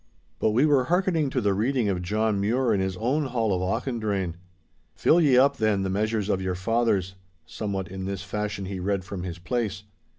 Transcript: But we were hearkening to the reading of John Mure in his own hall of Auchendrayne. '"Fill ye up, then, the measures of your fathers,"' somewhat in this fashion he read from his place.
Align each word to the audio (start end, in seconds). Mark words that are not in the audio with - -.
But 0.39 0.49
we 0.49 0.65
were 0.65 0.85
hearkening 0.85 1.29
to 1.29 1.39
the 1.41 1.53
reading 1.53 1.87
of 1.87 2.01
John 2.01 2.41
Mure 2.41 2.73
in 2.73 2.79
his 2.79 2.97
own 2.97 3.25
hall 3.25 3.53
of 3.53 3.61
Auchendrayne. 3.61 4.33
'"Fill 4.95 5.21
ye 5.21 5.37
up, 5.37 5.57
then, 5.57 5.83
the 5.83 5.91
measures 5.91 6.27
of 6.27 6.41
your 6.41 6.55
fathers,"' 6.55 7.13
somewhat 7.45 7.87
in 7.87 8.05
this 8.05 8.23
fashion 8.23 8.65
he 8.65 8.79
read 8.79 9.03
from 9.05 9.21
his 9.21 9.37
place. 9.37 9.83